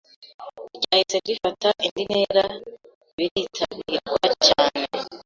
ryahise 0.83 1.17
rifata 1.27 1.69
indi 1.85 2.03
ntera 2.09 2.43
biritabirwa 3.17 4.23
cyane 4.47 4.81